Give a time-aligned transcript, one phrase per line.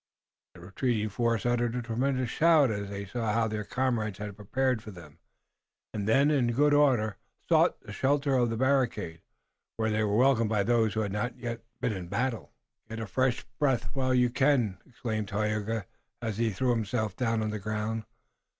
[0.55, 4.81] The retreating force uttered a tremendous shout as they saw how their comrades had prepared
[4.81, 5.19] for them,
[5.93, 9.21] and then, in good order, sought the shelter of the barricade,
[9.77, 12.51] where they were welcomed by those who had not yet been in battle.
[12.89, 15.85] "Get fresh breath while you may!" exclaimed Tayoga,
[16.19, 18.05] as he threw himself down on the ground.